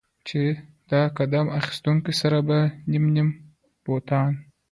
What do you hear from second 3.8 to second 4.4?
بوټان